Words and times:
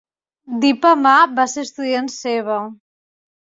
Dipa 0.63 0.93
Ma 1.01 1.11
va 1.41 1.45
ser 1.51 1.67
estudiant 1.67 2.11
seva. 2.15 2.59